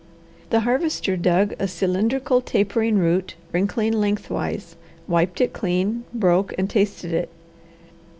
[0.49, 4.75] The Harvester dug a cylindrical, tapering root, wrinkling lengthwise,
[5.07, 7.29] wiped it clean, broke and tasted it.